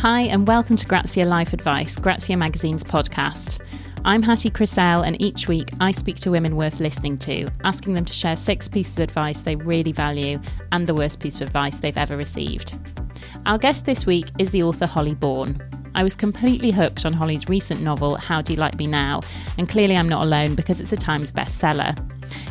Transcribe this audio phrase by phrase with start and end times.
[0.00, 3.58] Hi, and welcome to Grazia Life Advice, Grazia Magazine's podcast.
[4.04, 8.04] I'm Hattie Crisell, and each week I speak to women worth listening to, asking them
[8.04, 11.78] to share six pieces of advice they really value and the worst piece of advice
[11.78, 12.76] they've ever received.
[13.44, 15.60] Our guest this week is the author Holly Bourne.
[15.96, 19.22] I was completely hooked on Holly's recent novel, How Do You Like Me Now?
[19.58, 21.98] And clearly I'm not alone because it's a Times bestseller.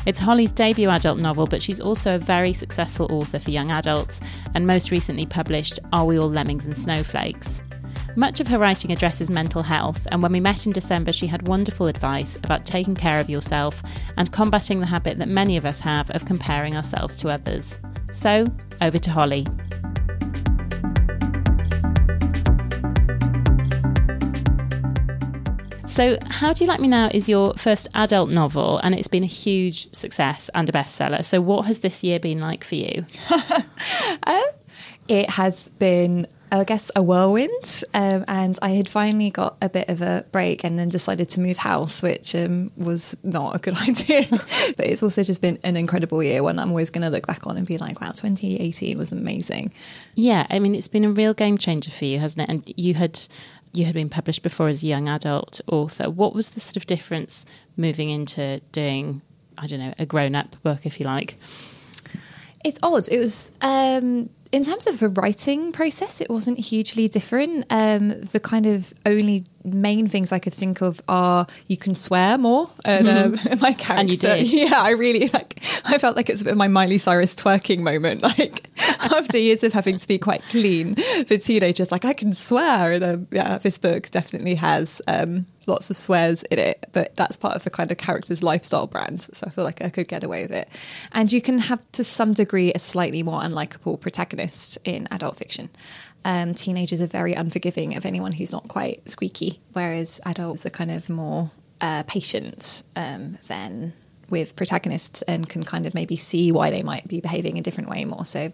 [0.08, 4.22] It's Holly's debut adult novel, but she's also a very successful author for young adults
[4.56, 7.62] and most recently published Are We All Lemmings and Snowflakes?
[8.16, 11.50] Much of her writing addresses mental health, and when we met in December, she had
[11.50, 13.84] wonderful advice about taking care of yourself
[14.16, 17.82] and combating the habit that many of us have of comparing ourselves to others.
[18.10, 18.48] So,
[18.80, 19.46] over to Holly.
[25.88, 29.24] So, How Do You Like Me Now is your first adult novel, and it's been
[29.24, 31.24] a huge success and a bestseller.
[31.24, 33.06] So, what has this year been like for you?
[34.24, 34.42] uh,
[35.08, 37.84] it has been, I guess, a whirlwind.
[37.94, 41.40] Um, and I had finally got a bit of a break and then decided to
[41.40, 44.26] move house, which um, was not a good idea.
[44.30, 47.48] but it's also just been an incredible year, one I'm always going to look back
[47.48, 49.72] on and be like, wow, 2018 was amazing.
[50.16, 52.54] Yeah, I mean, it's been a real game changer for you, hasn't it?
[52.54, 53.20] And you had
[53.78, 56.10] you had been published before as a young adult author.
[56.10, 59.22] What was the sort of difference moving into doing,
[59.58, 61.38] I don't know, a grown up book, if you like?
[62.66, 63.08] It's odd.
[63.10, 67.66] It was um, in terms of the writing process, it wasn't hugely different.
[67.70, 72.38] Um, the kind of only main things I could think of are you can swear
[72.38, 73.32] more, and um,
[73.62, 73.94] my character.
[73.94, 74.82] And you did, yeah.
[74.82, 75.60] I really like.
[75.86, 78.24] I felt like it's a bit of my Miley Cyrus twerking moment.
[78.38, 82.92] Like after years of having to be quite clean for teenagers, like I can swear,
[82.92, 85.02] and um, yeah, this book definitely has.
[85.08, 88.88] Um, lots of swears in it, but that's part of the kind of character's lifestyle
[88.88, 89.22] brand.
[89.22, 90.70] So I feel like I could get away with it.
[91.12, 95.70] And you can have, to some degree, a slightly more unlikable protagonist in adult fiction.
[96.26, 100.92] Um, teenagers are very unforgiving of anyone who's not quite squeaky, whereas adults are kind
[100.92, 103.94] of more uh, patient um, than
[104.30, 107.90] with protagonists and can kind of maybe see why they might be behaving a different
[107.90, 108.26] way more.
[108.26, 108.52] So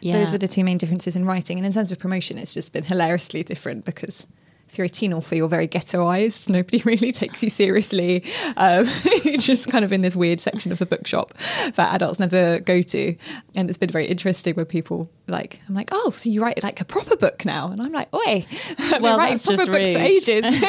[0.00, 0.14] yeah.
[0.14, 1.58] those were the two main differences in writing.
[1.58, 4.26] And in terms of promotion, it's just been hilariously different because
[4.70, 6.48] if you're a teen author, you're very ghettoized.
[6.48, 8.24] Nobody really takes you seriously.
[8.56, 8.88] Um,
[9.24, 11.34] you're just kind of in this weird section of the bookshop
[11.74, 13.16] that adults never go to.
[13.56, 16.80] And it's been very interesting when people like, I'm like, oh, so you write like
[16.80, 17.68] a proper book now?
[17.68, 18.46] And I'm like, oi,
[18.78, 20.64] I've well, been writing proper books for ages.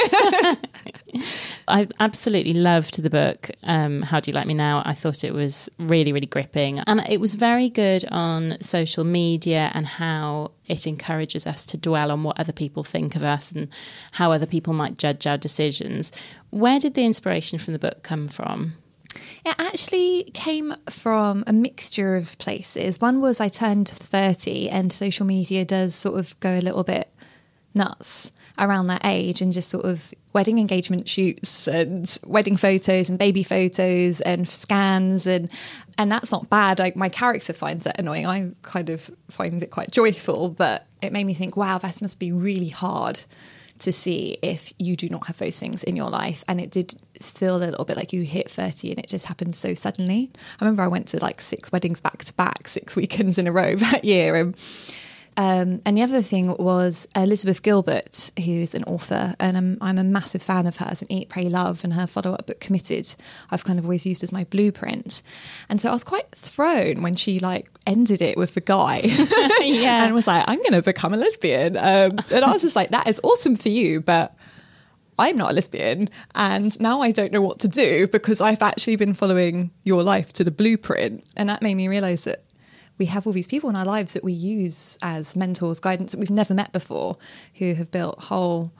[1.67, 4.81] I absolutely loved the book, um, How Do You Like Me Now?
[4.85, 6.79] I thought it was really, really gripping.
[6.79, 12.11] And it was very good on social media and how it encourages us to dwell
[12.11, 13.67] on what other people think of us and
[14.13, 16.11] how other people might judge our decisions.
[16.49, 18.73] Where did the inspiration from the book come from?
[19.45, 23.01] It actually came from a mixture of places.
[23.01, 27.11] One was I turned 30 and social media does sort of go a little bit
[27.73, 33.17] nuts around that age and just sort of wedding engagement shoots and wedding photos and
[33.17, 35.51] baby photos and scans and
[35.97, 39.71] and that's not bad like my character finds it annoying i kind of find it
[39.71, 43.19] quite joyful but it made me think wow that must be really hard
[43.81, 46.43] to see if you do not have those things in your life.
[46.47, 49.55] And it did feel a little bit like you hit 30 and it just happened
[49.55, 50.31] so suddenly.
[50.59, 53.51] I remember I went to like six weddings back to back, six weekends in a
[53.51, 54.35] row that year.
[54.35, 54.55] And
[55.37, 60.03] um, and the other thing was Elizabeth Gilbert, who's an author, and I'm, I'm a
[60.03, 63.15] massive fan of hers and Eat, Pray, Love, and her follow up book Committed.
[63.49, 65.23] I've kind of always used as my blueprint,
[65.69, 69.01] and so I was quite thrown when she like ended it with the guy,
[69.61, 72.75] yeah, and was like, "I'm going to become a lesbian," um, and I was just
[72.75, 74.35] like, "That is awesome for you, but."
[75.19, 78.95] I'm not a lesbian, and now I don't know what to do because I've actually
[78.95, 81.23] been following your life to the blueprint.
[81.37, 82.43] And that made me realize that
[83.01, 86.19] we have all these people in our lives that we use as mentors, guidance that
[86.19, 87.17] we've never met before,
[87.56, 88.72] who have built whole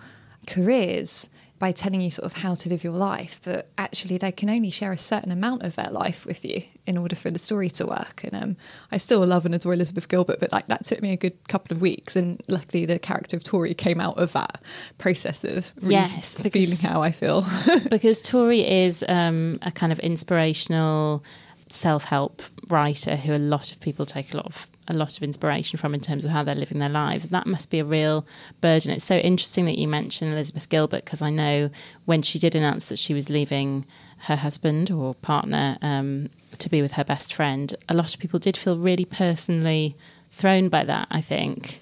[0.46, 1.28] careers
[1.58, 4.70] by telling you sort of how to live your life, but actually they can only
[4.70, 7.84] share a certain amount of their life with you in order for the story to
[7.88, 8.24] work.
[8.24, 8.57] And um,
[8.92, 11.75] I still love and adore Elizabeth Gilbert, but like that took me a good couple
[11.75, 14.62] of weeks, and luckily the character of Tori came out of that
[15.00, 17.44] process of really yes, because, feeling how I feel.
[17.90, 21.24] because Tori is um, a kind of inspirational
[21.72, 25.23] self help writer who a lot of people take a lot of a lot of
[25.23, 27.27] inspiration from in terms of how they're living their lives.
[27.27, 28.25] That must be a real
[28.62, 28.91] burden.
[28.91, 31.69] It's so interesting that you mentioned Elizabeth Gilbert because I know
[32.06, 33.85] when she did announce that she was leaving
[34.23, 38.39] her husband or partner um, to be with her best friend, a lot of people
[38.39, 39.95] did feel really personally
[40.31, 41.07] thrown by that.
[41.12, 41.79] I think.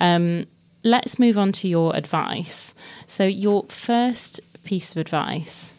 [0.00, 0.46] Um,
[0.84, 2.74] let's move on to your advice.
[3.06, 5.74] So your first piece of advice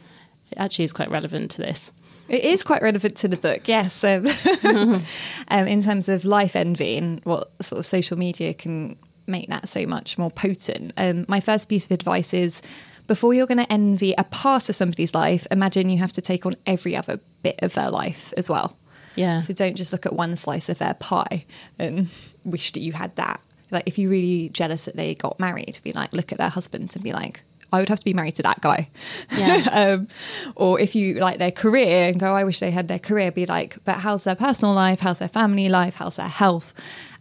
[0.58, 1.92] actually is quite relevant to this.
[2.28, 4.04] It is quite relevant to the book, yes.
[4.04, 4.26] Um,
[5.48, 9.70] um, in terms of life envy and what sort of social media can make that
[9.70, 10.94] so much more potent.
[10.98, 12.62] Um, my first piece of advice is
[13.08, 16.46] before you're going to envy a part of somebody's life, imagine you have to take
[16.46, 18.78] on every other bit of their life as well.
[19.16, 19.40] Yeah.
[19.40, 21.46] So don't just look at one slice of their pie
[21.80, 22.10] and
[22.44, 23.40] wish that you had that.
[23.72, 26.96] Like if you're really jealous that they got married, be like, look at their husband
[26.96, 27.44] and be like,
[27.76, 28.90] I would have to be married to that guy.
[29.38, 29.68] Yeah.
[30.00, 30.08] um,
[30.56, 33.46] or if you like their career and go, I wish they had their career, be
[33.46, 35.02] like, but how's their personal life?
[35.02, 35.96] How's their family life?
[35.96, 36.74] How's their health?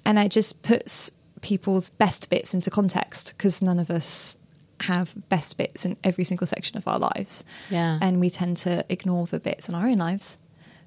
[0.05, 1.11] And it just puts
[1.41, 4.37] people's best bits into context because none of us
[4.83, 7.45] have best bits in every single section of our lives.
[7.71, 7.99] Yeah.
[8.01, 10.39] And we tend to ignore the bits in our own lives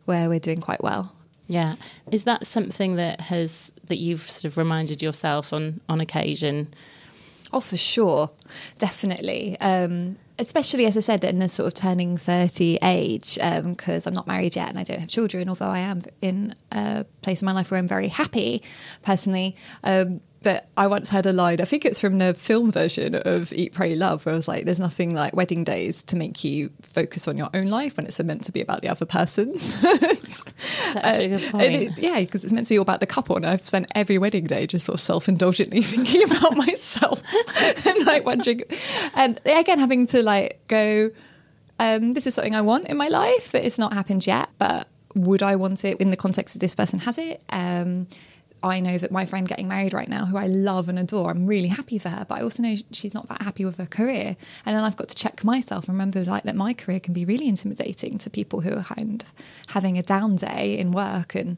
[0.05, 1.13] where we're doing quite well.
[1.47, 1.75] Yeah.
[2.11, 6.73] Is that something that has that you've sort of reminded yourself on on occasion?
[7.53, 8.29] Oh, for sure,
[8.77, 9.57] definitely.
[9.59, 14.27] Um, especially as I said, in the sort of turning thirty age, because I'm not
[14.27, 15.47] married yet and I don't have children.
[15.49, 18.61] Although I am in a place in my life where I'm very happy,
[19.01, 19.55] personally.
[19.83, 23.51] Um, but I once had a line, I think it's from the film version of
[23.51, 26.71] Eat, Pray, Love, where I was like, there's nothing like wedding days to make you
[26.81, 29.61] focus on your own life when it's meant to be about the other person's.
[30.57, 31.63] Such a good point.
[31.73, 33.35] it- yeah, because it's meant to be all about the couple.
[33.35, 37.21] And I've spent every wedding day just sort of self indulgently thinking about myself
[37.85, 38.61] and like wondering.
[39.15, 41.11] And again, having to like go,
[41.77, 44.47] um, this is something I want in my life, but it's not happened yet.
[44.59, 47.43] But would I want it in the context of this person has it?
[47.49, 48.07] Um,
[48.69, 51.45] I know that my friend getting married right now, who I love and adore, I'm
[51.45, 54.35] really happy for her, but I also know she's not that happy with her career.
[54.65, 57.25] And then I've got to check myself and remember like that my career can be
[57.25, 59.33] really intimidating to people who are kind of
[59.69, 61.57] having a down day in work and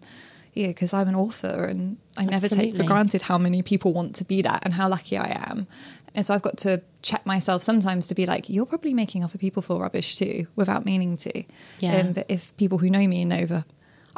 [0.54, 4.16] yeah, because I'm an author and I never take for granted how many people want
[4.16, 5.68] to be that and how lucky I am.
[6.16, 9.38] And so I've got to check myself sometimes to be like, you're probably making other
[9.38, 11.44] people feel rubbish too, without meaning to.
[11.80, 11.98] Yeah.
[11.98, 13.64] Um, but if people who know me know the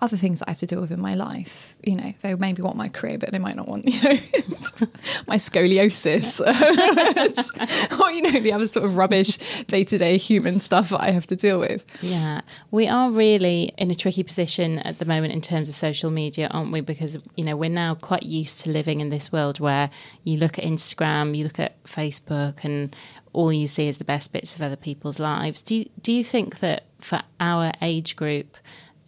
[0.02, 2.64] other things that I have to deal with in my life, you know, they maybe
[2.64, 4.18] want my career, but they might not want, you know,
[5.28, 6.40] my scoliosis
[8.00, 11.12] or, you know, the other sort of rubbish day to day human stuff that I
[11.12, 11.86] have to deal with.
[12.02, 16.10] Yeah, we are really in a tricky position at the moment in terms of social
[16.10, 16.82] media, aren't we?
[16.82, 19.92] Because you know we're now quite used to living in this world where
[20.24, 22.96] you look at Instagram, you look at Facebook, and
[23.34, 25.62] all you see is the best bits of other people's lives.
[25.62, 28.58] Do you, do you think that for our age group,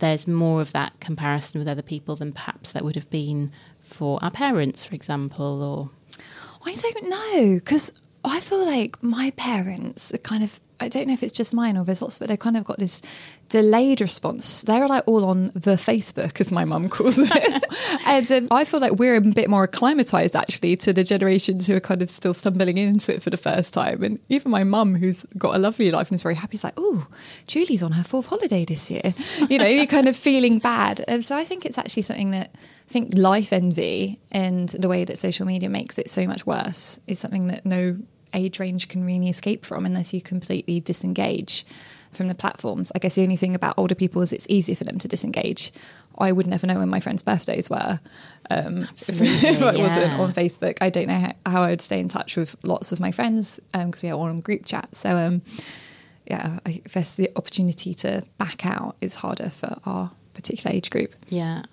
[0.03, 4.19] there's more of that comparison with other people than perhaps that would have been for
[4.21, 5.91] our parents, for example, or
[6.65, 10.59] I don't know because I feel like my parents are kind of.
[10.83, 12.77] I don't know if it's just mine or there's lots, but they kind of got
[12.77, 13.01] this
[13.49, 14.63] delayed response.
[14.63, 17.65] They're like all on the Facebook, as my mum calls it,
[18.07, 21.75] and um, I feel like we're a bit more acclimatized actually to the generations who
[21.75, 24.03] are kind of still stumbling into it for the first time.
[24.03, 26.73] And even my mum, who's got a lovely life and is very happy, is like,
[26.77, 27.07] "Oh,
[27.47, 29.13] Julie's on her fourth holiday this year."
[29.49, 32.55] You know, you're kind of feeling bad, and so I think it's actually something that
[32.55, 36.99] I think life envy and the way that social media makes it so much worse
[37.07, 37.97] is something that no
[38.33, 41.65] age range can really escape from unless you completely disengage
[42.11, 42.91] from the platforms.
[42.95, 45.71] I guess the only thing about older people is it's easier for them to disengage.
[46.17, 47.99] I would never know when my friends' birthdays were
[48.51, 50.77] um, if, I wasn't on Facebook.
[50.79, 53.59] I don't know how, how I would stay in touch with lots of my friends
[53.73, 54.93] because we are all on group chat.
[54.95, 55.41] So, um,
[56.27, 61.13] yeah, I guess the opportunity to back out is harder for our particular age group.
[61.29, 61.63] Yeah.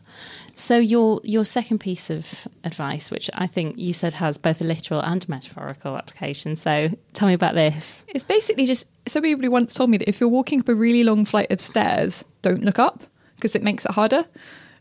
[0.55, 4.65] So your your second piece of advice, which I think you said has both a
[4.65, 6.57] literal and metaphorical application.
[6.57, 8.05] So tell me about this.
[8.09, 11.25] It's basically just somebody once told me that if you're walking up a really long
[11.25, 13.03] flight of stairs, don't look up
[13.37, 14.25] because it makes it harder.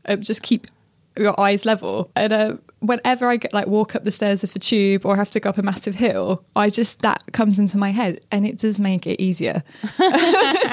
[0.05, 0.67] Um, just keep
[1.17, 2.11] your eyes level.
[2.15, 5.29] And uh, whenever I get like walk up the stairs of the tube or have
[5.31, 8.57] to go up a massive hill, I just that comes into my head and it
[8.57, 9.63] does make it easier.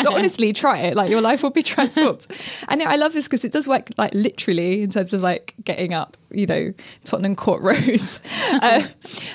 [0.08, 0.96] Honestly, try it.
[0.96, 2.26] Like your life will be transformed.
[2.68, 5.92] and I love this because it does work like literally in terms of like getting
[5.92, 6.72] up, you know,
[7.04, 8.22] Tottenham Court roads.
[8.52, 8.86] uh,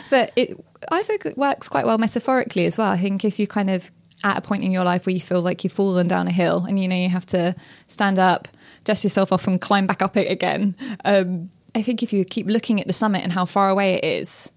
[0.09, 0.57] but it,
[0.91, 2.89] I think it works quite well metaphorically as well.
[2.89, 3.91] I think if you kind of
[4.23, 6.65] at a point in your life where you feel like you've fallen down a hill
[6.67, 7.55] and you know you have to
[7.87, 8.47] stand up,
[8.83, 10.75] dust yourself off, and climb back up it again.
[11.03, 14.03] Um, I think if you keep looking at the summit and how far away it
[14.03, 14.51] is,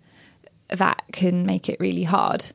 [0.68, 2.46] that can make it really hard.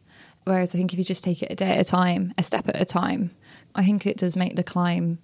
[0.44, 2.68] Whereas I think if you just take it a day at a time, a step
[2.68, 3.32] at a time,
[3.75, 5.20] I think it does make the climb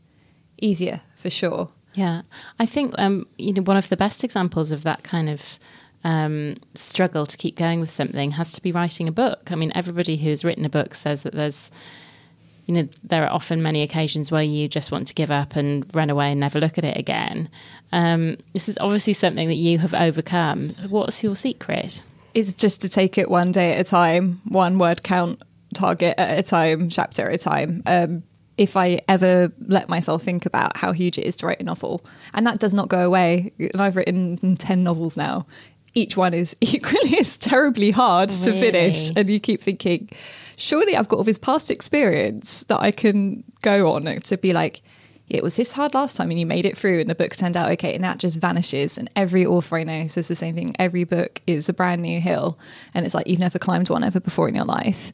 [0.61, 1.69] easier for sure.
[1.93, 2.23] Yeah,
[2.59, 5.57] I think um, you know one of the best examples of that kind of
[6.03, 9.51] um, struggle to keep going with something has to be writing a book.
[9.51, 11.71] I mean, everybody who's written a book says that there's,
[12.65, 15.85] you know, there are often many occasions where you just want to give up and
[15.95, 17.49] run away and never look at it again.
[17.91, 20.69] Um, this is obviously something that you have overcome.
[20.89, 22.01] What's your secret?
[22.35, 25.41] is just to take it one day at a time, one word count
[25.73, 27.81] target at a time, chapter at a time.
[27.87, 28.23] Um,
[28.57, 32.05] if I ever let myself think about how huge it is to write a novel,
[32.33, 35.45] and that does not go away, and I've written 10 novels now,
[35.93, 39.11] each one is equally as terribly hard to finish.
[39.15, 40.09] And you keep thinking,
[40.57, 44.81] surely I've got all this past experience that I can go on to be like,
[45.27, 46.99] it was this hard last time and you made it through.
[46.99, 47.95] And the book turned out okay.
[47.95, 48.97] And that just vanishes.
[48.97, 50.75] And every author I know says the same thing.
[50.77, 52.59] Every book is a brand new hill.
[52.93, 55.11] And it's like you've never climbed one ever before in your life.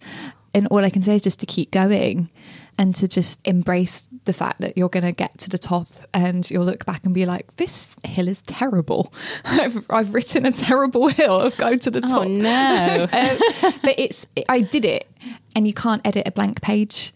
[0.54, 2.30] And all I can say is just to keep going
[2.78, 6.50] and to just embrace the fact that you're going to get to the top and
[6.52, 9.12] you'll look back and be like this hill is terrible
[9.46, 13.08] I've, I've written a terrible hill of going to the top Oh no.
[13.12, 15.08] um, but it's I did it,
[15.56, 17.14] and you can't edit a blank page,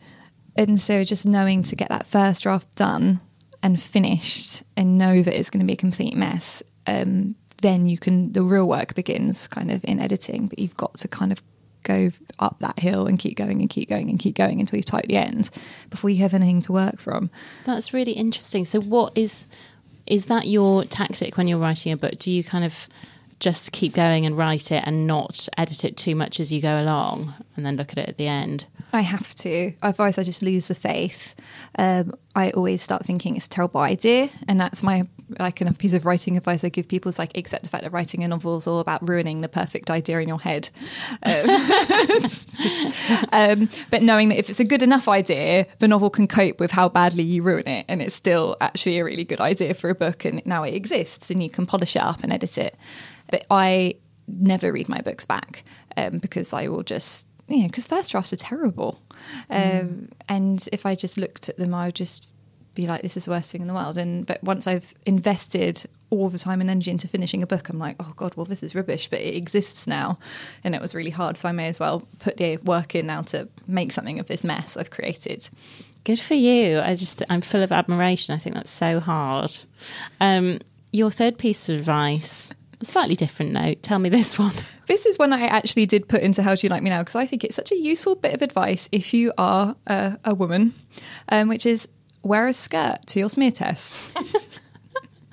[0.56, 3.20] and so just knowing to get that first draft done
[3.64, 7.98] and finished, and know that it's going to be a complete mess, um, then you
[7.98, 10.48] can the real work begins kind of in editing.
[10.48, 11.42] But you've got to kind of
[11.86, 14.84] go up that hill and keep going and keep going and keep going until you
[14.84, 15.50] type the end
[15.90, 17.30] before you have anything to work from.
[17.64, 18.66] That's really interesting.
[18.66, 19.48] So what is
[20.06, 22.20] is that your tactic when you're writing a book?
[22.20, 22.88] Do you kind of
[23.40, 26.82] just keep going and write it and not edit it too much as you go
[26.82, 28.68] along and then look at it at the end?
[28.94, 29.74] I have to.
[29.82, 31.36] Otherwise, I just lose the faith.
[31.78, 35.08] Um, I always start thinking it's a terrible idea, and that's my
[35.40, 37.92] like a piece of writing advice I give people is like accept the fact that
[37.92, 40.70] writing a novel is all about ruining the perfect idea in your head.
[41.24, 41.50] Um,
[43.32, 46.72] um, but knowing that if it's a good enough idea, the novel can cope with
[46.72, 49.96] how badly you ruin it, and it's still actually a really good idea for a
[49.96, 52.76] book, and now it exists, and you can polish it up and edit it.
[53.32, 53.96] But I
[54.28, 55.64] never read my books back
[55.96, 59.00] um, because I will just you know because first drafts are terrible,
[59.50, 62.28] um, and if I just looked at them, I would just
[62.74, 65.86] be like, "This is the worst thing in the world." And but once I've invested
[66.10, 68.64] all the time and energy into finishing a book, I'm like, "Oh God, well this
[68.64, 70.20] is rubbish," but it exists now,
[70.64, 73.22] and it was really hard, so I may as well put the work in now
[73.24, 75.48] to make something of this mess I've created.
[76.04, 76.80] Good for you.
[76.82, 78.36] I just I'm full of admiration.
[78.36, 79.52] I think that's so hard.
[80.22, 80.60] Um,
[80.92, 82.54] your third piece of advice,
[82.86, 83.84] slightly different note.
[83.84, 84.54] Tell me this one.
[84.88, 87.16] This is one I actually did put into How Do You Like Me Now because
[87.16, 90.74] I think it's such a useful bit of advice if you are a, a woman,
[91.30, 91.88] um, which is
[92.22, 94.02] wear a skirt to your smear test.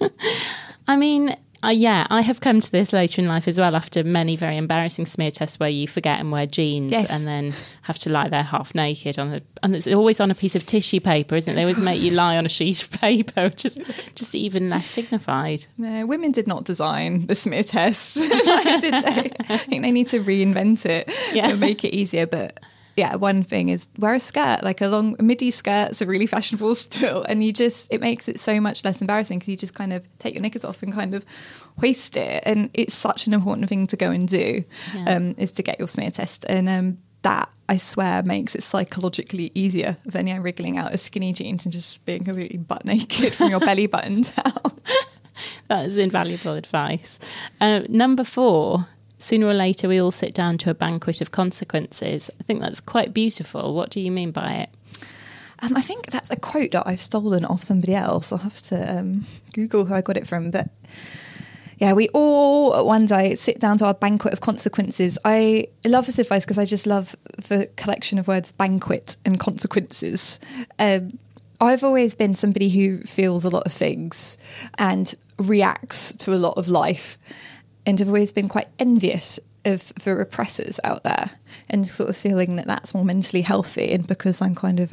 [0.89, 4.03] I mean, uh, yeah, I have come to this later in life as well after
[4.03, 7.11] many very embarrassing smear tests where you forget and wear jeans Yes.
[7.11, 7.53] and then
[7.83, 10.67] have to lie there half naked on the and it's always on a piece of
[10.67, 11.55] tissue paper, isn't it?
[11.55, 13.81] They always make you lie on a sheet of paper, just
[14.17, 15.67] just even less dignified.
[15.79, 18.17] No, women did not design the smear test,
[18.81, 19.31] did they?
[19.49, 21.51] I think they need to reinvent it Yeah.
[21.51, 22.27] and make it easier.
[22.27, 22.59] But
[22.97, 26.75] yeah, one thing is wear a skirt, like a long midi skirts are really fashionable
[26.89, 29.93] still, and you just it makes it so much less embarrassing because you just kind
[29.93, 31.25] of take your knickers off and kind of
[31.81, 35.17] hoist it, and it's such an important thing to go and do Yeah.
[35.17, 39.53] um, is to get your smear test, and um, that I swear makes it psychologically
[39.55, 43.51] easier than yeah, wriggling out of skinny jeans and just being completely butt naked from
[43.51, 44.81] your belly button down.
[45.69, 47.19] That is invaluable advice.
[47.61, 48.87] Uh, number four.
[49.23, 52.29] Sooner or later, we all sit down to a banquet of consequences.
[52.41, 53.73] I think that's quite beautiful.
[53.73, 54.71] What do you mean by it?
[55.61, 58.33] Um, I think that's a quote that I've stolen off somebody else.
[58.33, 60.51] I'll have to um, Google who I got it from.
[60.51, 60.71] But
[61.79, 65.21] yeah, we all one day sit down to our banquet of consequences.
[65.25, 70.41] I love this advice because I just love the collection of words banquet and consequences.
[70.81, 71.21] Um,
[71.61, 74.37] I've always been somebody who feels a lot of things
[74.79, 77.19] and reacts to a lot of life,
[77.87, 81.31] and have always been quite envious of the repressors out there,
[81.71, 83.93] and sort of feeling that that's more mentally healthy.
[83.93, 84.93] And because I'm kind of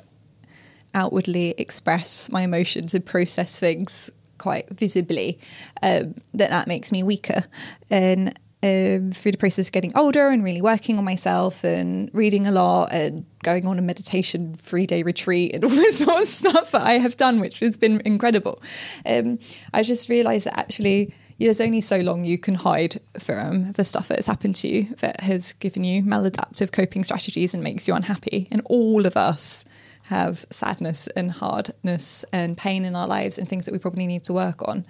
[0.93, 5.39] outwardly express my emotions and process things quite visibly,
[5.81, 7.46] um, that that makes me weaker.
[7.89, 12.46] And um, through the process of getting older and really working on myself and reading
[12.46, 16.27] a lot and going on a meditation three day retreat and all this sort of
[16.27, 18.62] stuff that I have done, which has been incredible,
[19.05, 19.39] um,
[19.74, 21.13] I just realised that actually
[21.48, 24.96] there's only so long you can hide from the stuff that has happened to you
[24.96, 28.48] that has given you maladaptive coping strategies and makes you unhappy.
[28.51, 29.63] And all of us
[30.08, 34.24] have sadness and hardness and pain in our lives and things that we probably need
[34.24, 34.86] to work on.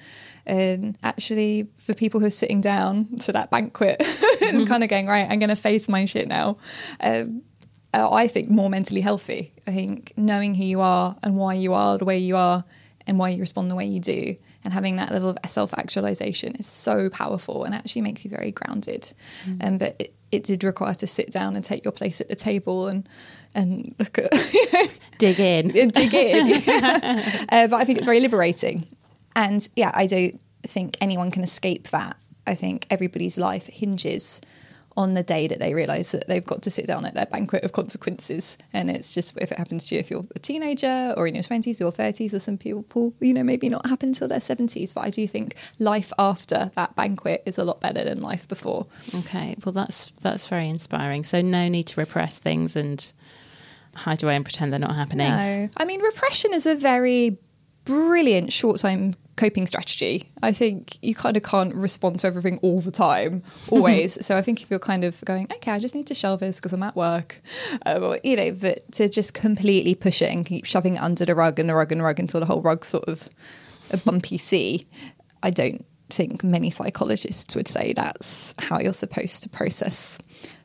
[0.46, 4.02] And actually, for people who are sitting down to that banquet
[4.42, 6.58] and kind of going, right, I'm going to face my shit now.
[7.00, 7.44] Um,
[7.94, 9.54] uh, I think more mentally healthy.
[9.68, 12.64] I think knowing who you are and why you are the way you are
[13.06, 16.56] and why you respond the way you do and having that level of self actualization
[16.56, 19.14] is so powerful and actually makes you very grounded.
[19.62, 22.36] Um, but it, it did require to sit down and take your place at the
[22.36, 23.08] table and
[23.56, 24.32] and look at
[25.18, 25.70] Dig in.
[25.70, 26.54] dig in.
[27.50, 28.88] uh, but I think it's very liberating.
[29.36, 32.16] And yeah, I don't think anyone can escape that.
[32.46, 34.42] I think everybody's life hinges
[34.98, 37.64] on the day that they realize that they've got to sit down at their banquet
[37.64, 38.58] of consequences.
[38.74, 41.44] And it's just if it happens to you, if you're a teenager or in your
[41.44, 44.94] 20s or 30s, or some people, you know, maybe not happen till their 70s.
[44.94, 48.88] But I do think life after that banquet is a lot better than life before.
[49.20, 51.24] Okay, well, that's that's very inspiring.
[51.24, 53.12] So, no need to repress things and
[53.96, 55.30] hide away and pretend they're not happening.
[55.30, 55.70] No.
[55.78, 57.38] I mean, repression is a very
[57.86, 60.30] brilliant short time coping strategy.
[60.44, 64.24] I think you kind of can't respond to everything all the time, always.
[64.26, 66.58] so I think if you're kind of going, okay, I just need to shelve this
[66.58, 67.42] because I'm at work,
[67.86, 71.24] um, or, you know, but to just completely push it and keep shoving it under
[71.24, 73.30] the rug and the rug and the rug until the whole rug's sort of
[73.92, 74.86] a bumpy sea,
[75.42, 80.20] I don't think many psychologists would say that's how you're supposed to process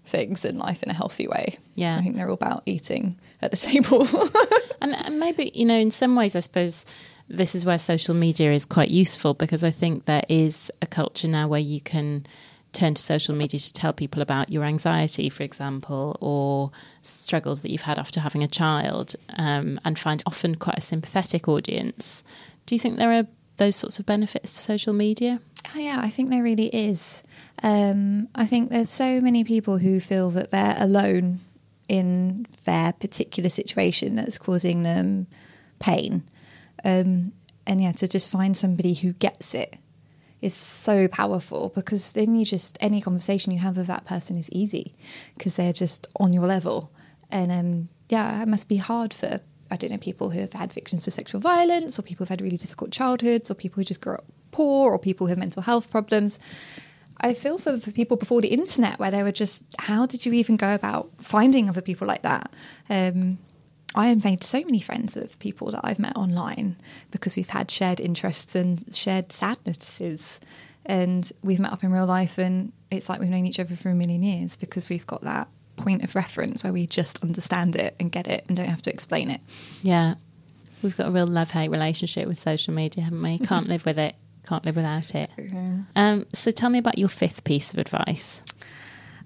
[0.04, 1.58] things in life in a healthy way.
[1.76, 1.96] Yeah.
[1.96, 4.06] I think they're all about eating at the table.
[4.80, 6.84] and, and maybe, you know, in some ways, I suppose
[7.28, 11.28] this is where social media is quite useful because I think there is a culture
[11.28, 12.26] now where you can
[12.72, 16.70] turn to social media to tell people about your anxiety, for example, or
[17.02, 21.48] struggles that you've had after having a child, um, and find often quite a sympathetic
[21.48, 22.24] audience.
[22.66, 23.26] Do you think there are
[23.56, 25.40] those sorts of benefits to social media?
[25.74, 27.22] Oh, yeah, I think there really is.
[27.62, 31.38] Um, I think there's so many people who feel that they're alone
[31.88, 35.26] in their particular situation that's causing them
[35.78, 36.24] pain.
[36.84, 37.32] Um,
[37.66, 39.76] and yeah, to just find somebody who gets it
[40.42, 44.50] is so powerful because then you just, any conversation you have with that person is
[44.52, 44.94] easy
[45.36, 46.92] because they're just on your level.
[47.30, 50.72] And um, yeah, it must be hard for, I don't know, people who have had
[50.72, 54.02] victims of sexual violence or people who've had really difficult childhoods or people who just
[54.02, 56.38] grew up poor or people who have mental health problems.
[57.20, 60.34] I feel for, for people before the internet where they were just, how did you
[60.34, 62.52] even go about finding other people like that?
[62.90, 63.38] Um,
[63.94, 66.76] I have made so many friends of people that I've met online
[67.10, 70.40] because we've had shared interests and shared sadnesses.
[70.86, 73.88] And we've met up in real life, and it's like we've known each other for
[73.88, 77.96] a million years because we've got that point of reference where we just understand it
[77.98, 79.40] and get it and don't have to explain it.
[79.82, 80.14] Yeah.
[80.82, 83.38] We've got a real love hate relationship with social media, haven't we?
[83.46, 84.14] Can't live with it,
[84.46, 85.30] can't live without it.
[85.38, 85.78] Yeah.
[85.96, 88.42] Um, so tell me about your fifth piece of advice.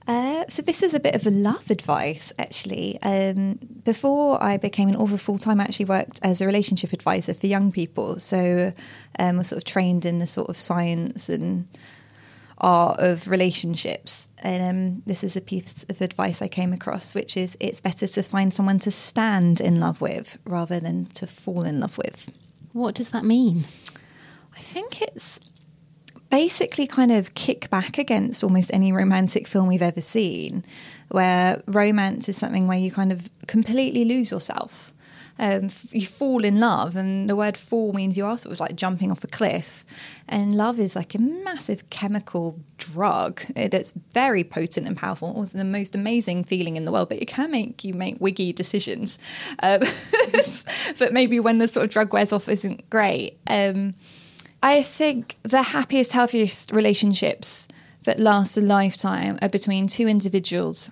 [0.09, 2.99] Uh, so this is a bit of a love advice, actually.
[3.03, 7.35] Um, before I became an author full time, I actually worked as a relationship advisor
[7.35, 8.19] for young people.
[8.19, 8.73] So
[9.19, 11.69] um, I was sort of trained in the sort of science and
[12.57, 14.31] art of relationships.
[14.39, 18.07] And um, this is a piece of advice I came across, which is it's better
[18.07, 22.33] to find someone to stand in love with rather than to fall in love with.
[22.73, 23.65] What does that mean?
[24.57, 25.39] I think it's
[26.31, 30.65] basically kind of kick back against almost any romantic film we've ever seen,
[31.09, 34.93] where romance is something where you kind of completely lose yourself.
[35.41, 38.75] Um, you fall in love, and the word fall means you are sort of like
[38.75, 39.85] jumping off a cliff.
[40.29, 45.41] And love is like a massive chemical drug that's very potent and powerful.
[45.43, 48.53] It's the most amazing feeling in the world, but it can make you make wiggy
[48.53, 49.19] decisions.
[49.63, 49.81] Um,
[50.99, 53.39] but maybe when the sort of drug wears off isn't great.
[53.47, 53.95] Um,
[54.63, 57.69] I think the happiest, healthiest relationships
[58.05, 60.91] that last a lifetime are between two individuals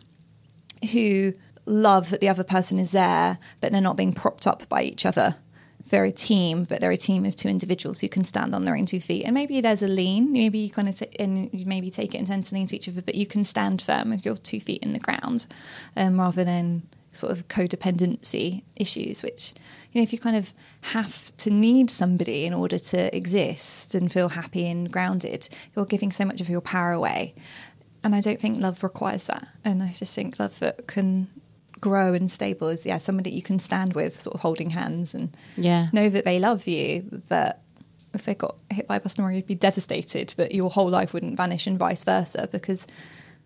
[0.93, 1.33] who
[1.65, 5.05] love that the other person is there, but they're not being propped up by each
[5.05, 5.37] other.
[5.89, 8.77] They're a team, but they're a team of two individuals who can stand on their
[8.77, 9.25] own two feet.
[9.25, 12.19] And maybe there's a lean, maybe you kind of t- and you maybe take it
[12.19, 14.61] and tend to lean to each other, but you can stand firm with your two
[14.61, 15.47] feet in the ground,
[15.97, 19.55] um, rather than sort of codependency issues, which
[19.97, 20.53] you know, if you kind of
[20.93, 26.13] have to need somebody in order to exist and feel happy and grounded, you're giving
[26.13, 27.35] so much of your power away.
[28.05, 29.49] And I don't think love requires that.
[29.65, 31.29] And I just think love that can
[31.81, 35.15] grow and stable is yeah, somebody that you can stand with, sort of holding hands
[35.15, 35.89] and yeah.
[35.95, 37.23] know that they love you.
[37.31, 37.63] But
[38.13, 41.15] if they got hit by a bus tomorrow, you'd be devastated, but your whole life
[41.15, 42.87] wouldn't vanish and vice versa because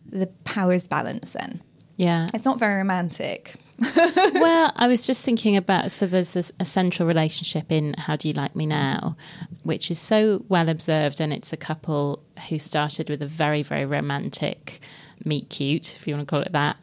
[0.04, 1.60] the power is balanced then.
[2.00, 2.28] Yeah.
[2.32, 3.56] It's not very romantic.
[3.96, 8.34] well, I was just thinking about so there's this essential relationship in How Do You
[8.34, 9.16] Like Me Now,
[9.64, 13.84] which is so well observed, and it's a couple who started with a very, very
[13.84, 14.80] romantic
[15.26, 16.78] meet cute, if you want to call it that.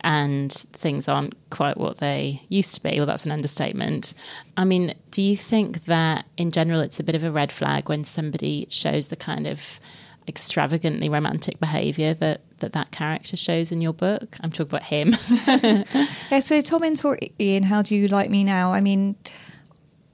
[0.00, 2.96] And things aren't quite what they used to be.
[2.96, 4.14] Well, that's an understatement.
[4.56, 7.90] I mean, do you think that in general it's a bit of a red flag
[7.90, 9.78] when somebody shows the kind of
[10.26, 14.36] extravagantly romantic behaviour that, that that character shows in your book.
[14.40, 15.12] I'm talking about him.
[16.30, 18.72] yeah, so Tom and Tori, Ian, how do you like me now?
[18.72, 19.16] I mean,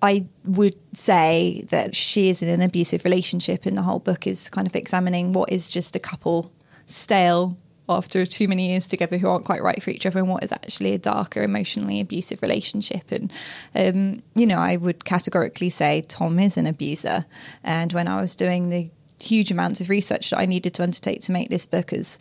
[0.03, 4.51] I would say that she is in an abusive relationship, and the whole book is
[4.51, 6.51] kind of examining what is just a couple
[6.87, 7.57] stale
[7.89, 10.53] after too many years together who aren't quite right for each other and what is
[10.53, 13.33] actually a darker emotionally abusive relationship and
[13.75, 17.25] um, you know i would categorically say tom is an abuser
[17.65, 18.89] and when i was doing the
[19.21, 22.19] huge amounts of research that I needed to undertake to make this book as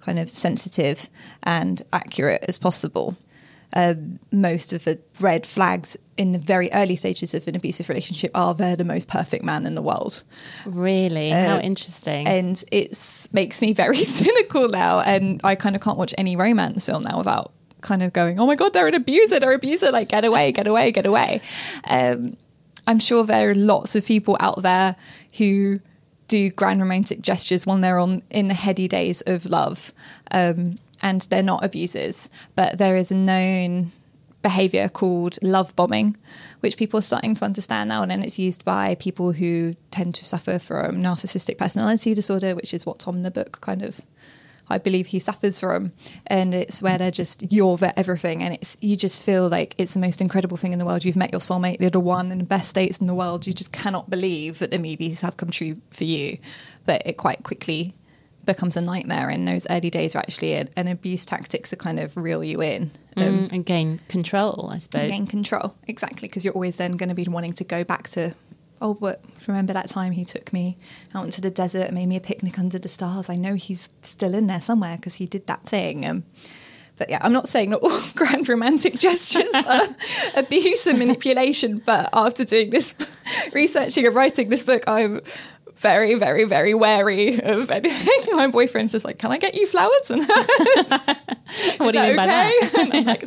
[0.00, 1.08] kind of sensitive
[1.42, 3.16] and accurate as possible.
[3.76, 8.30] Um, most of the red flags in the very early stages of an abusive relationship
[8.34, 10.22] are they're the most perfect man in the world.
[10.64, 11.32] Really?
[11.32, 12.26] Uh, How interesting.
[12.26, 15.00] And it makes me very cynical now.
[15.00, 18.46] And I kind of can't watch any romance film now without kind of going, oh
[18.46, 21.40] my God, they're an abuser, they're an abuser, like get away, get away, get away.
[21.88, 22.36] Um,
[22.86, 24.96] I'm sure there are lots of people out there
[25.36, 25.78] who
[26.28, 29.92] do grand romantic gestures when they're on in the heady days of love.
[30.30, 33.92] Um, and they're not abusers, but there is a known
[34.42, 36.16] behavior called love bombing,
[36.60, 38.02] which people are starting to understand now.
[38.02, 42.72] And then it's used by people who tend to suffer from narcissistic personality disorder, which
[42.72, 44.00] is what Tom the book kind of.
[44.70, 45.92] I believe he suffers from,
[46.26, 49.94] and it's where they're just you're their everything, and it's you just feel like it's
[49.94, 51.04] the most incredible thing in the world.
[51.04, 53.46] You've met your soulmate, the one, in the best dates in the world.
[53.46, 56.38] You just cannot believe that the movies have come true for you,
[56.86, 57.94] but it quite quickly
[58.48, 62.00] becomes a nightmare in those early days are actually an, an abuse tactics to kind
[62.00, 66.46] of reel you in um, mm, and gain control i suppose gain control exactly because
[66.46, 68.34] you're always then going to be wanting to go back to
[68.80, 70.76] oh but remember that time he took me
[71.14, 73.88] out into the desert and made me a picnic under the stars i know he's
[74.02, 76.24] still in there somewhere because he did that thing um,
[76.98, 79.86] but yeah, I'm not saying that all grand romantic gestures are
[80.36, 81.80] abuse and manipulation.
[81.84, 82.94] But after doing this,
[83.52, 85.20] researching and writing this book, I'm
[85.76, 88.36] very, very, very wary of anything.
[88.36, 90.26] My boyfriend's just like, "Can I get you flowers?" And
[91.78, 92.16] what do you mean okay?
[92.16, 92.70] by that?
[92.78, 93.22] and I'm like,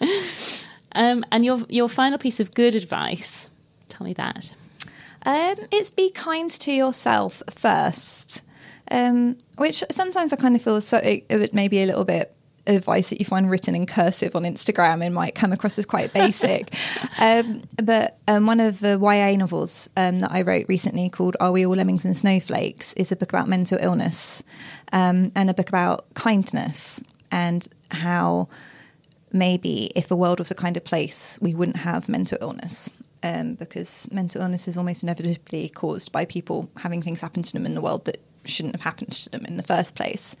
[0.00, 3.50] "It's um, and your your final piece of good advice.
[3.88, 4.54] Tell me that.
[5.24, 8.42] Um, it's be kind to yourself first.
[8.88, 12.32] Um, which sometimes I kind of feel so it, may be a little bit
[12.68, 16.12] advice that you find written in cursive on Instagram and might come across as quite
[16.12, 16.72] basic.
[17.20, 21.52] um, but um, one of the YA novels um, that I wrote recently called Are
[21.52, 24.42] We All Lemmings and Snowflakes is a book about mental illness
[24.92, 28.48] um, and a book about kindness and how
[29.32, 32.90] maybe if the world was a kind of place, we wouldn't have mental illness.
[33.26, 37.66] Um, because mental illness is almost inevitably caused by people having things happen to them
[37.66, 40.36] in the world that shouldn't have happened to them in the first place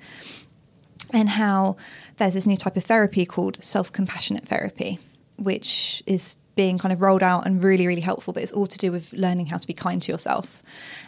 [1.12, 1.76] and how
[2.16, 4.98] there's this new type of therapy called self compassionate therapy,
[5.36, 8.32] which is being kind of rolled out and really, really helpful.
[8.32, 10.62] But it's all to do with learning how to be kind to yourself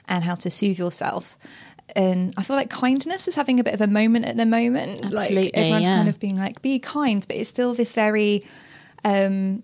[0.06, 1.36] and how to soothe yourself.
[1.96, 5.04] And I feel like kindness is having a bit of a moment at the moment.
[5.04, 5.96] Absolutely, like everyone's yeah.
[5.96, 8.44] kind of being like, be kind, but it's still this very
[9.04, 9.62] um,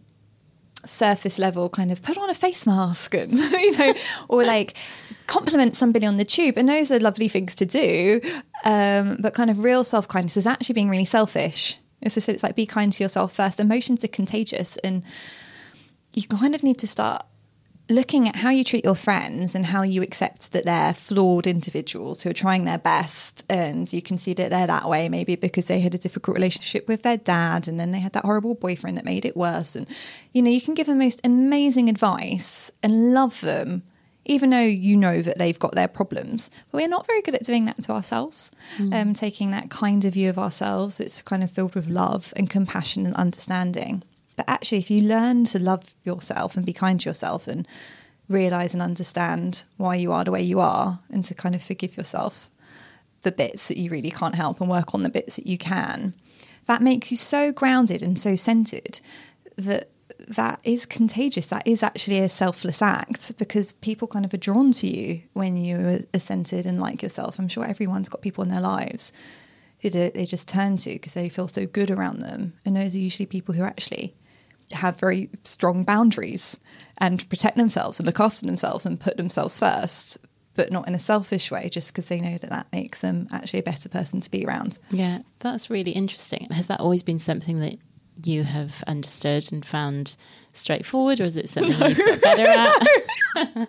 [0.88, 3.94] surface level kind of put on a face mask and you know
[4.28, 4.76] or like
[5.26, 6.58] compliment somebody on the tube.
[6.58, 8.20] And those are lovely things to do
[8.64, 11.78] um, but kind of real self-kindness is actually being really selfish.
[12.00, 13.60] It's just it's like be kind to yourself first.
[13.60, 15.02] Emotions are contagious and
[16.12, 17.24] you kind of need to start
[17.88, 22.22] looking at how you treat your friends and how you accept that they're flawed individuals
[22.22, 25.68] who are trying their best and you can see that they're that way maybe because
[25.68, 28.96] they had a difficult relationship with their dad and then they had that horrible boyfriend
[28.96, 29.76] that made it worse.
[29.76, 29.86] And
[30.32, 33.82] you know you can give them most amazing advice and love them
[34.26, 36.50] even though you know that they've got their problems.
[36.72, 38.50] But we're not very good at doing that to ourselves.
[38.78, 38.94] Mm.
[38.94, 42.48] um, taking that kind of view of ourselves it's kind of filled with love and
[42.48, 44.02] compassion and understanding
[44.36, 47.66] but actually, if you learn to love yourself and be kind to yourself and
[48.28, 51.96] realize and understand why you are the way you are and to kind of forgive
[51.96, 52.50] yourself
[53.22, 56.14] the bits that you really can't help and work on the bits that you can,
[56.66, 59.00] that makes you so grounded and so centered
[59.56, 59.90] that
[60.28, 61.46] that is contagious.
[61.46, 65.56] That is actually a selfless act because people kind of are drawn to you when
[65.56, 67.38] you are centered and like yourself.
[67.38, 69.12] I'm sure everyone's got people in their lives
[69.80, 72.54] who they just turn to because they feel so good around them.
[72.64, 74.14] And those are usually people who actually
[74.72, 76.56] have very strong boundaries
[76.98, 80.18] and protect themselves and look after themselves and put themselves first
[80.56, 83.58] but not in a selfish way just because they know that that makes them actually
[83.58, 84.78] a better person to be around.
[84.90, 86.48] Yeah that's really interesting.
[86.50, 87.78] Has that always been something that
[88.22, 90.16] you have understood and found
[90.52, 91.86] straightforward, or is it something no.
[91.86, 92.88] you've got better at?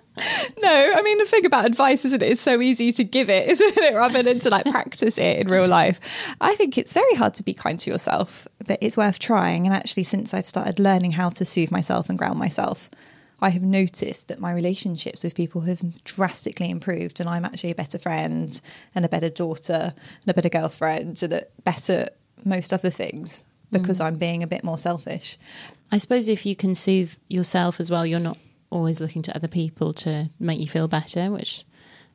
[0.61, 2.29] no, I mean the thing about advice, isn't it?
[2.29, 5.49] It's so easy to give it, isn't it, rather than to like practice it in
[5.49, 6.35] real life.
[6.39, 9.65] I think it's very hard to be kind to yourself, but it's worth trying.
[9.65, 12.89] And actually, since I've started learning how to soothe myself and ground myself,
[13.41, 17.75] I have noticed that my relationships with people have drastically improved, and I'm actually a
[17.75, 18.61] better friend
[18.93, 22.09] and a better daughter and a better girlfriend and a better
[22.43, 23.43] most other things
[23.79, 24.05] because mm.
[24.05, 25.37] I'm being a bit more selfish.
[25.91, 28.37] I suppose if you can soothe yourself as well, you're not
[28.69, 31.63] always looking to other people to make you feel better, which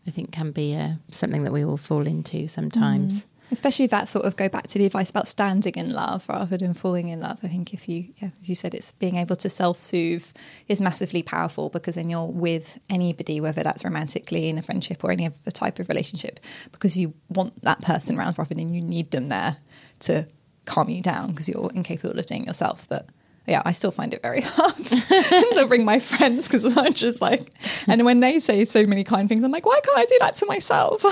[0.07, 3.25] I think can be uh, something that we all fall into sometimes.
[3.25, 3.27] Mm.
[3.53, 6.57] Especially if that sort of go back to the advice about standing in love rather
[6.57, 7.41] than falling in love.
[7.43, 10.25] I think if you, yeah, as you said, it's being able to self soothe
[10.69, 15.11] is massively powerful because then you're with anybody, whether that's romantically in a friendship or
[15.11, 16.39] any other type of relationship,
[16.71, 19.57] because you want that person around rather than you need them there
[20.01, 20.29] to
[20.65, 22.89] calm you down because you're incapable of doing it yourself.
[22.89, 23.07] But
[23.47, 24.87] yeah, I still find it very hard.
[24.87, 27.41] so bring my friends because I'm just like,
[27.87, 30.35] and when they say so many kind things, I'm like, why can't I do that
[30.35, 31.05] to myself?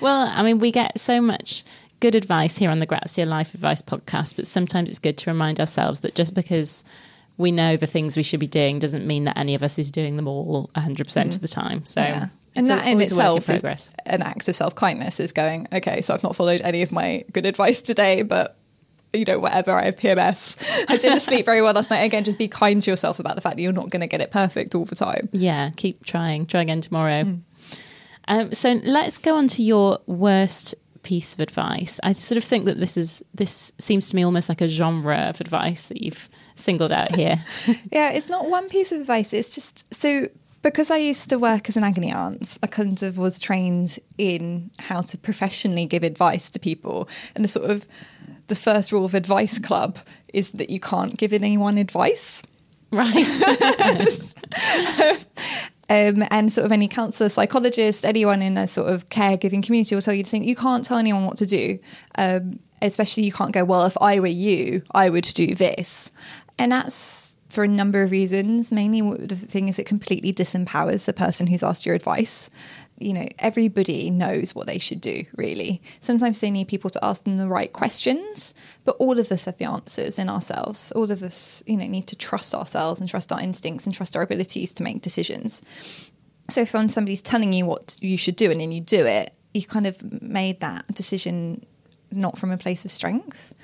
[0.00, 1.64] well, I mean, we get so much
[2.00, 5.60] good advice here on the Grazia Life Advice podcast, but sometimes it's good to remind
[5.60, 6.84] ourselves that just because
[7.36, 9.90] we know the things we should be doing doesn't mean that any of us is
[9.90, 11.34] doing them all 100% mm.
[11.34, 11.84] of the time.
[11.84, 12.28] So, yeah.
[12.56, 13.64] And that in itself is
[14.06, 17.24] an act of self kindness is going, okay, so I've not followed any of my
[17.32, 18.56] good advice today, but
[19.12, 20.84] you know, whatever, I have PMS.
[20.88, 22.00] I didn't sleep very well last night.
[22.00, 24.20] Again, just be kind to yourself about the fact that you're not going to get
[24.20, 25.28] it perfect all the time.
[25.32, 26.46] Yeah, keep trying.
[26.46, 27.24] Try again tomorrow.
[27.24, 27.40] Mm.
[28.28, 31.98] Um, so let's go on to your worst piece of advice.
[32.02, 35.16] I sort of think that this is this seems to me almost like a genre
[35.16, 37.36] of advice that you've singled out here.
[37.90, 39.32] yeah, it's not one piece of advice.
[39.32, 40.26] It's just so
[40.62, 44.70] because I used to work as an agony aunt, I kind of was trained in
[44.78, 47.86] how to professionally give advice to people and the sort of
[48.48, 49.98] the first rule of Advice Club
[50.32, 52.42] is that you can't give anyone advice.
[52.90, 53.26] Right.
[55.90, 60.02] Um, and sort of any counsellor, psychologist, anyone in a sort of caregiving community will
[60.02, 61.78] tell you to think you can't tell anyone what to do.
[62.18, 66.10] Um, especially you can't go, well, if I were you, I would do this.
[66.58, 68.70] And that's for a number of reasons.
[68.70, 72.50] Mainly, the thing is, it completely disempowers the person who's asked your advice
[73.00, 75.80] you know, everybody knows what they should do, really.
[76.00, 79.56] Sometimes they need people to ask them the right questions, but all of us have
[79.58, 80.90] the answers in ourselves.
[80.92, 84.16] All of us, you know, need to trust ourselves and trust our instincts and trust
[84.16, 85.62] our abilities to make decisions.
[86.50, 89.62] So if somebody's telling you what you should do and then you do it, you
[89.62, 91.64] kind of made that decision
[92.10, 93.54] not from a place of strength.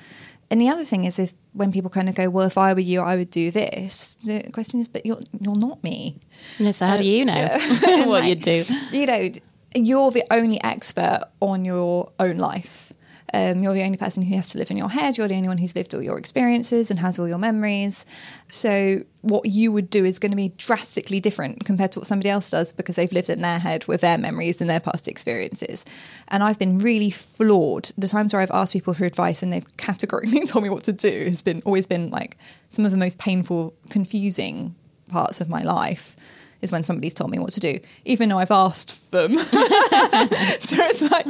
[0.51, 2.81] And the other thing is, is when people kind of go, "Well, if I were
[2.81, 6.19] you, I would do this." The question is, "But you're you're not me."
[6.59, 7.49] No, so how do you know
[7.81, 8.65] what like, you'd do?
[8.93, 9.31] You know,
[9.75, 12.93] you're the only expert on your own life.
[13.35, 15.19] Um, you're the only person who has to live in your head.
[15.19, 18.07] You're the only one who's lived all your experiences and has all your memories.
[18.47, 22.31] So, what you would do is going to be drastically different compared to what somebody
[22.31, 25.85] else does because they've lived in their head with their memories and their past experiences.
[26.29, 27.91] And I've been really floored.
[27.99, 30.93] The times where I've asked people for advice and they've categorically told me what to
[30.93, 32.37] do has been always been like
[32.69, 34.77] some of the most painful, confusing
[35.09, 36.15] parts of my life
[36.63, 39.37] is when somebody's told me what to do, even though I've asked them.
[39.39, 41.27] so it's like,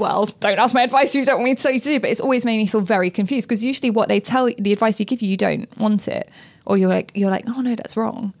[0.00, 2.00] well, don't ask my advice you don't want me to tell you to do.
[2.00, 4.98] But it's always made me feel very confused because usually what they tell the advice
[4.98, 6.28] you give you, you don't want it,
[6.66, 8.34] or you're like, you're like, oh no, that's wrong.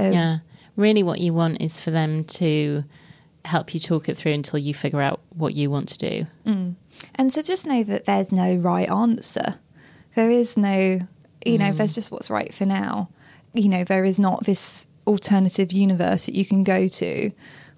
[0.00, 0.38] Um, yeah,
[0.74, 2.84] really, what you want is for them to
[3.44, 6.26] help you talk it through until you figure out what you want to do.
[6.46, 6.74] Mm.
[7.14, 9.56] And to just know that there's no right answer.
[10.14, 11.00] There is no,
[11.44, 11.76] you know, mm.
[11.76, 13.10] there's just what's right for now.
[13.52, 17.32] You know, there is not this alternative universe that you can go to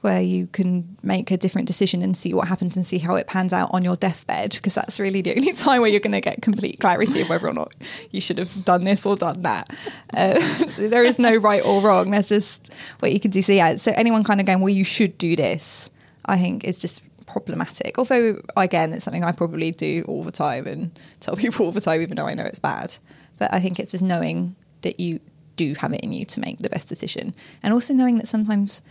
[0.04, 3.26] where you can make a different decision and see what happens and see how it
[3.26, 6.20] pans out on your deathbed because that's really the only time where you're going to
[6.20, 7.74] get complete clarity of whether or not
[8.10, 9.74] you should have done this or done that.
[10.12, 10.38] Uh,
[10.68, 12.10] so there is no right or wrong.
[12.10, 13.40] There's just what you can do.
[13.40, 15.88] So yeah, so anyone kind of going, well, you should do this,
[16.26, 17.98] I think is just problematic.
[17.98, 20.90] Although again, it's something I probably do all the time and
[21.20, 22.94] tell people all the time, even though I know it's bad.
[23.38, 25.20] But I think it's just knowing that you
[25.56, 27.34] do have it in you to make the best decision.
[27.62, 28.82] And also knowing that sometimes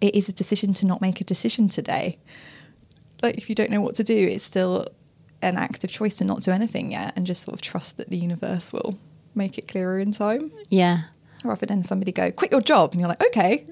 [0.00, 2.18] it is a decision to not make a decision today.
[3.22, 4.86] Like if you don't know what to do, it's still
[5.42, 8.16] an active choice to not do anything yet and just sort of trust that the
[8.16, 8.98] universe will
[9.34, 10.50] make it clearer in time.
[10.68, 11.02] Yeah.
[11.44, 13.64] Rather than somebody go, quit your job and you're like, okay,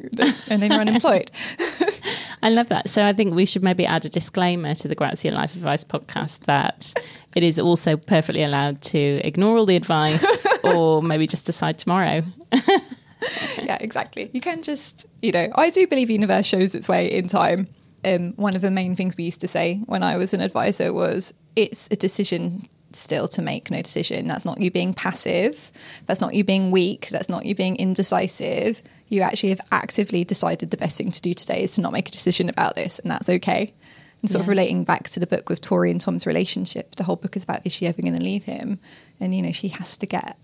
[0.51, 1.31] and then you're unemployed.
[2.43, 2.89] I love that.
[2.89, 6.41] So I think we should maybe add a disclaimer to the Grazia Life Advice podcast
[6.41, 6.95] that
[7.35, 12.23] it is also perfectly allowed to ignore all the advice or maybe just decide tomorrow.
[13.63, 14.31] yeah, exactly.
[14.33, 17.69] You can just, you know, I do believe the universe shows its way in time.
[18.05, 20.93] Um, one of the main things we used to say when I was an advisor
[20.93, 24.27] was it's a decision still to make no decision.
[24.27, 25.71] That's not you being passive.
[26.07, 27.09] That's not you being weak.
[27.09, 28.83] That's not you being indecisive.
[29.09, 32.09] You actually have actively decided the best thing to do today is to not make
[32.09, 33.73] a decision about this, and that's okay.
[34.23, 34.45] And sort yeah.
[34.45, 37.45] of relating back to the book with Tori and Tom's relationship, the whole book is
[37.45, 38.79] about is she ever going to leave him?
[39.21, 40.37] And, you know, she has to get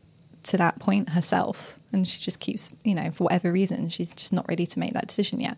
[0.44, 1.78] to that point herself.
[1.92, 4.92] And she just keeps, you know, for whatever reason, she's just not ready to make
[4.94, 5.56] that decision yet.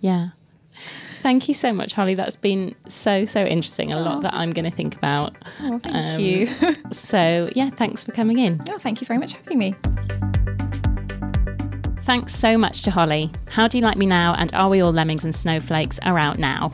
[0.00, 0.30] Yeah.
[1.22, 2.14] Thank you so much, Holly.
[2.14, 3.92] That's been so, so interesting.
[3.92, 5.34] A lot that I'm going to think about.
[5.60, 6.46] Oh, thank um, you.
[6.92, 8.60] so, yeah, thanks for coming in.
[8.70, 9.74] Oh, thank you very much for having me.
[12.02, 13.30] Thanks so much to Holly.
[13.48, 16.38] How Do You Like Me Now and Are We All Lemmings and Snowflakes are out
[16.38, 16.72] now.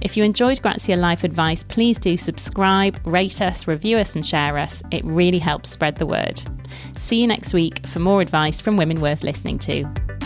[0.00, 4.58] If you enjoyed Grazia Life Advice, please do subscribe, rate us, review us, and share
[4.58, 4.82] us.
[4.90, 6.40] It really helps spread the word.
[6.96, 10.19] See you next week for more advice from women worth listening to.